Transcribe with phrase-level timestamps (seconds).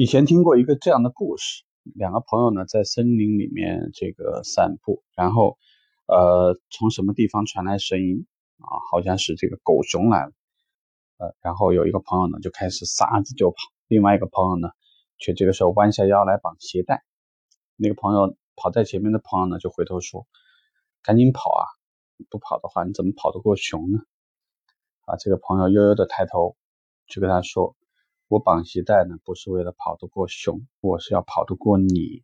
[0.00, 5.58] 以前听过一个这样的故事：两个朋友呢在森林里面这个散步，然后，
[6.06, 8.24] 呃，从什么地方传来声音
[8.58, 8.78] 啊？
[8.92, 10.32] 好像是这个狗熊来了，
[11.16, 13.56] 呃，然后有一个朋友呢就开始撒子就跑，
[13.88, 14.68] 另外一个朋友呢
[15.18, 17.02] 却这个时候弯下腰来绑鞋带。
[17.74, 20.28] 那个朋友跑在前面的朋友呢就回头说
[21.02, 21.66] ：“赶紧跑啊！
[22.30, 23.98] 不跑的话你怎么跑得过熊呢？”
[25.06, 26.56] 啊，这个朋友悠悠的抬头
[27.08, 27.74] 就跟他说。
[28.28, 32.22] 我绑鞋带呢，不是为了跑得过熊，我是要跑得过你。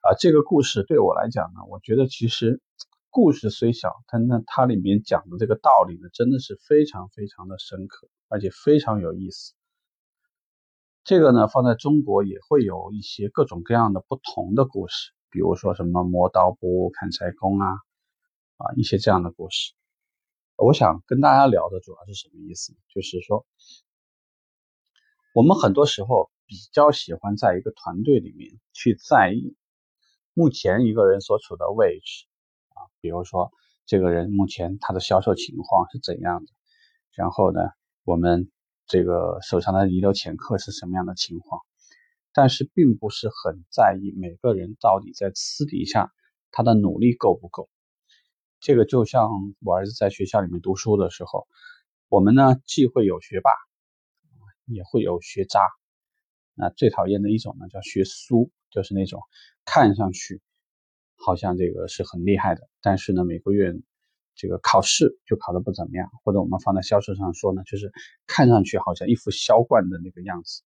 [0.00, 2.62] 啊，这个故事对我来讲呢，我觉得其实
[3.10, 9.52] 故事虽小，但那它里面讲的这个道理呢，真的是非常非常的深刻，而且非常有意思。
[11.04, 17.68] 这个呢，放在中国也会有一些各种各样的不同的故事，比如说什么磨刀不误砍柴工啊，
[18.56, 19.74] 啊一些这样的故事。
[20.56, 22.74] 我想跟大家聊的主要是什么意思？
[22.88, 23.44] 就是说。
[25.38, 29.54] 我们很多时候比较喜欢在一个团队里面去在意
[30.34, 32.26] 目前一个人所处的位置
[32.70, 33.52] 啊，比如说
[33.86, 36.50] 这个人目前他的销售情况是怎样的，
[37.12, 37.60] 然后呢，
[38.02, 38.50] 我们
[38.88, 41.60] 这个手上的遗留潜客是什么样的情况，
[42.32, 46.12] 但是并不是很在意每个人到底在私底下
[46.50, 47.68] 他的努力够不够。
[48.58, 49.30] 这个就像
[49.64, 51.46] 我儿子在学校里面读书的时候，
[52.08, 53.67] 我们呢既会有学霸。
[54.68, 55.60] 也会有学渣，
[56.54, 59.20] 那最讨厌的一种呢，叫学苏，就是那种
[59.64, 60.40] 看上去
[61.16, 63.74] 好像这个是很厉害的，但是呢，每个月
[64.34, 67.92] 这个考试就考得不怎么样，或者我们放在销售上说呢，就是
[68.26, 70.62] 看上去好像一副销冠的那个样子，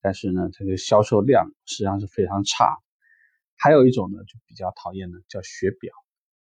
[0.00, 2.76] 但是呢，这个销售量实际上是非常差。
[3.58, 5.92] 还有一种呢，就比较讨厌的叫学表，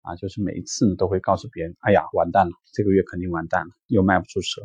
[0.00, 4.62] 啊，就是每一次呢都会告诉别人，哎呀，完蛋了，这个月肯定完蛋了，又卖不出车。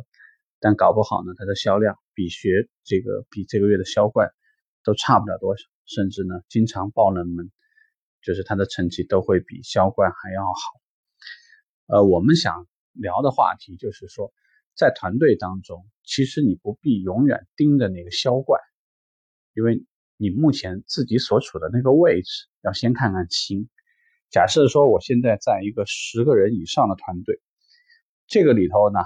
[0.58, 4.30] 但搞不好呢，它的销量比学这个比这个月的销冠
[4.84, 7.50] 都差不了多少，甚至呢经常爆冷门，
[8.22, 10.60] 就是他的成绩都会比销冠还要好。
[11.86, 14.32] 呃，我们想聊的话题就是说，
[14.74, 18.60] 在团队当中，其实你不必永远盯着那个销冠，
[19.54, 19.84] 因为
[20.16, 23.68] 你目前自己所处的那个位置要先看看清。
[24.30, 27.40] 假设说我现在在一个十个人以上的团队，
[28.26, 29.00] 这个里头呢，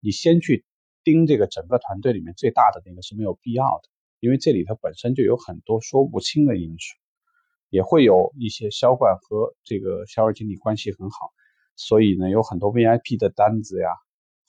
[0.00, 0.64] 你先去。
[1.04, 3.88] 盯这个整个团队里面最大的那个是没有必要的，
[4.20, 6.96] 因为这里头本身就有很多说不清的因素，
[7.70, 11.30] 也会有一些销冠和这个销售经理关系很好，
[11.76, 13.88] 所以呢有很多 VIP 的单子呀，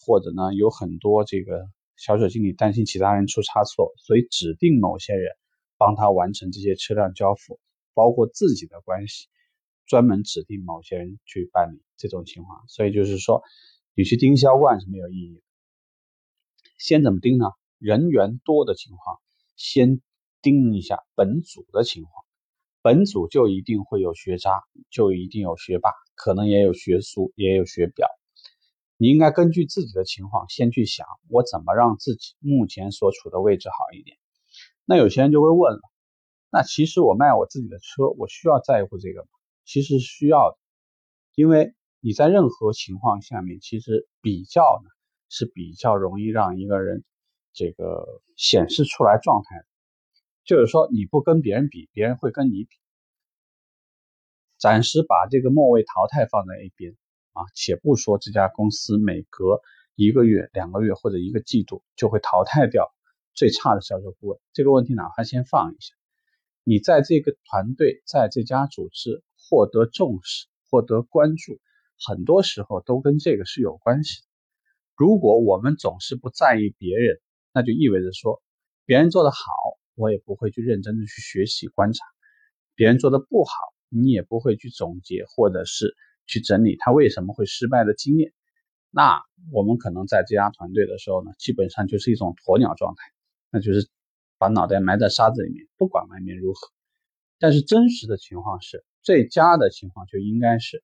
[0.05, 5.31] 或者呢有很多这个销售经理担心其他人出差错，所以指定某些人
[5.77, 7.59] 帮他完成这些车辆交付，
[7.93, 9.27] 包括自己的关系，
[9.85, 13.43] 专门指定某些人去办理这种情况，所以就是说
[13.95, 15.41] 你去盯销冠是没有意义的。
[16.79, 17.45] 先怎么盯呢？
[17.78, 19.19] 人员多的情况，
[19.57, 20.01] 先
[20.41, 22.23] 盯一下本组的情况。
[22.81, 28.07] 本组就一定会有学渣，就一定有学霸，可能也有学苏，也有学表。
[28.95, 34.17] 你应该根据自己的情况，先去想我怎么让自己目前所处的位置好一点。
[34.85, 35.81] 那有些人就会问了，
[36.50, 39.28] 那其实我卖我自己的车，我需要在乎这个吗？
[39.66, 40.57] 其实需要的，
[41.35, 44.90] 因为你在任何情况下面，其实比较呢。
[45.29, 47.03] 是比较容易让一个人
[47.53, 49.66] 这个显示出来状态的，
[50.44, 52.78] 就是说你不跟别人比，别人会跟你比。
[54.57, 56.94] 暂时把这个末位淘汰放在一边
[57.31, 59.62] 啊，且不说这家公司每隔
[59.95, 62.91] 一个月、两个月或者一个季度就会淘汰掉
[63.34, 65.94] 最差的销售顾问，这个问题哪怕先放一下。
[66.63, 71.59] 你在这个团队、在这家组织获得重视、获得关注，
[71.97, 74.28] 很多时候都跟这个是有关系的。
[74.99, 77.21] 如果我们总是不在意别人，
[77.53, 78.43] 那就意味着说，
[78.83, 79.37] 别人做得好，
[79.95, 82.03] 我也不会去认真的去学习观察；
[82.75, 83.53] 别人做的不好，
[83.87, 85.95] 你也不会去总结或者是
[86.27, 88.33] 去整理他为什么会失败的经验。
[88.89, 89.21] 那
[89.53, 93.03] 我们可能在这家团队的时候呢，基本上就是一种鸵鸟状态，
[93.51, 93.87] 那就是
[94.37, 96.59] 把脑袋埋在沙子里面，不管外面如何。
[97.40, 100.84] 但是真实的情况是，最佳的情况就应该是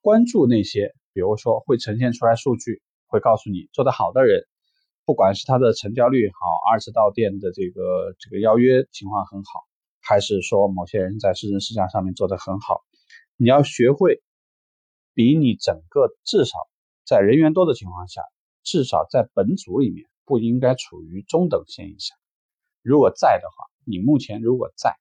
[0.00, 2.80] 关注那些，比如说会呈现出来数据。
[3.06, 4.44] 会告诉你做得好的人，
[5.04, 9.60] 不管是他的成交率好，二次到店的这个这个邀约情况很好，
[10.02, 12.82] 还是说某些人在市政市场上面做得很好，
[13.36, 14.22] 你要学会
[15.14, 16.58] 比你整个至少
[17.04, 18.22] 在人员多的情况下，
[18.64, 22.14] 至少在本组里面不应该处于中等线以下。
[22.82, 24.94] 如果在的话，你目前如果在，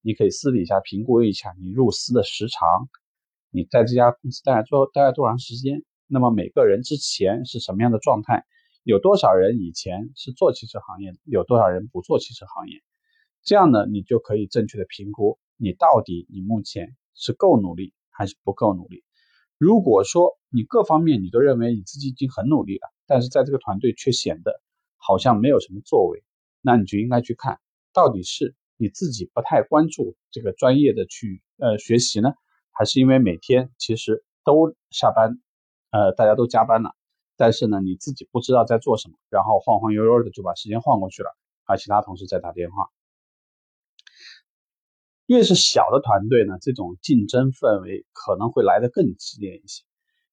[0.00, 2.88] 你可以私底下评估一下你入司的时长，
[3.50, 5.84] 你在这家公司待了多待了多长时间。
[6.12, 8.44] 那么每个人之前是什么样的状态？
[8.82, 12.82] 有多少人以前是做汽车行业，有多少人不做汽车行业，
[13.44, 19.04] 这样呢，你就可以正确的评估你到底你目前是够努力还是不够努力。
[19.56, 24.60] 如果说你各方面你都认为你自己已经很努力了，但是在这个团队却显得
[24.96, 26.24] 好像没有什么作为，
[26.60, 27.60] 那你就应该去看
[27.92, 32.32] 到底是你自己不太关注这个专业的去呃学习呢，
[32.72, 35.38] 还是因为每天其实都下班，
[35.90, 36.90] 呃大家都加班了。
[37.36, 41.30] 但是呢，你自己不知道在做什么，然后晃晃悠悠的就把时间晃过去了，
[41.64, 42.88] 而其他同事在打电话。
[45.24, 49.84] 越是小的团队呢，这种竞争氛围可能会来得更激烈一些，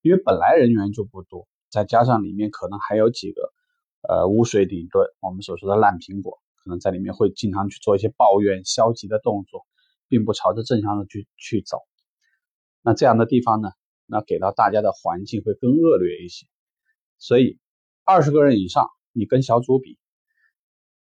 [0.01, 3.53] 因为本来人员就不多，再加上里面可能还有几个
[4.09, 9.65] 呃污水顶顿，我们所说的烂苹果，可能在里面会经常去做一些抱怨、消极的动作，
[10.09, 11.83] 并不朝着正向的去去走。
[12.81, 13.69] 那这样的地方呢，
[14.07, 16.47] 那给到大家的环境会更恶劣一些。
[17.19, 17.59] 所以，
[18.03, 19.99] 二十个人以上，你跟小组比，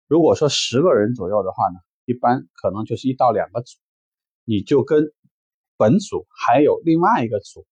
[0.07, 3.77] 如果说十个人左右的话呢，一般可能就是一到两个组，
[4.43, 5.13] 你就跟
[5.77, 7.65] 本组还有另外一个组，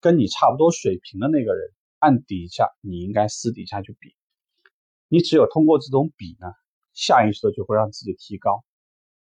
[0.00, 4.14] 跟你差不多水平的那个人，按底下你应该私底下去比。
[5.08, 6.48] 你只有通过这种比呢，
[6.92, 8.64] 下意识的就会让自己提高，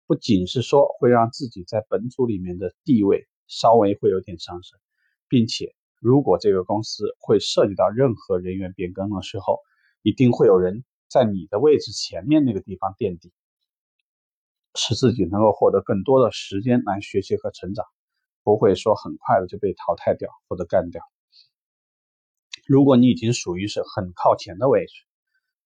[0.07, 4.79] 不仅是说会让自己在本组里面的地位稍微会有点上升，
[5.33, 5.73] 并且。
[5.99, 9.57] 如果这个公司会涉及到任何人员变更的时候，
[10.03, 13.33] 一定会有人在你的位置前面那个地方垫底，
[14.75, 17.83] 使自己能够获得更多的时间来学习和成长，
[18.43, 21.01] 不会说很快的就被淘汰掉或者干掉。
[22.67, 24.93] 如果你已经属于是很靠前的位置，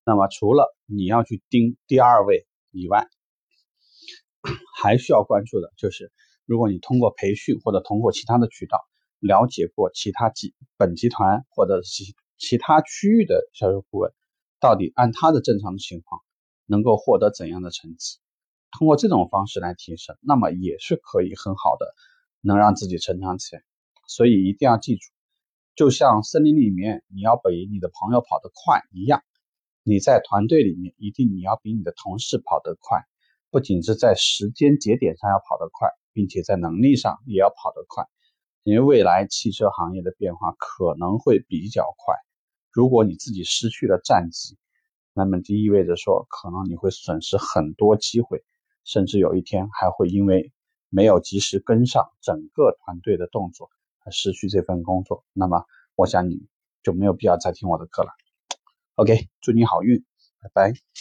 [0.06, 3.06] 那么除了你要去盯第二位以外，
[4.80, 6.10] 还需要关注的就是，
[6.46, 8.88] 如果你通过培训或者通过其他的渠道。
[9.20, 14.14] 了解过其他集本集团或者其其他区域的销售顾问，
[14.60, 16.22] 到底按他的正常的情况
[16.66, 18.20] 能够获得怎样的成绩？
[18.72, 21.96] 通过这种方式来提升，那么也是可以很好的
[22.42, 23.64] 能让自己成长起来。
[24.08, 25.02] 所以一定要记住，
[25.76, 29.24] 就像森林里面你要比你的朋友跑得快一样，
[29.84, 33.02] 你在团队里面一定你要比你的同事跑得快，
[33.50, 38.06] 不仅是在时间节点上要跑得快，并且在能力上也要跑得快。
[38.68, 42.16] 因为未来汽车行业的变化可能会比较快，
[42.70, 44.58] 如果你自己失去了战机，
[45.14, 48.44] 那么就意味着说，可能你会损失很多机会，
[48.84, 50.52] 甚至有一天还会因为
[50.90, 53.70] 没有及时跟上整个团队的动作
[54.04, 55.24] 而失去这份工作。
[55.32, 55.64] 那么，
[55.96, 56.46] 我想你
[56.84, 58.10] 就没有必要再听我的课了。
[58.96, 60.04] OK，祝你好运，
[60.42, 60.88] 拜拜。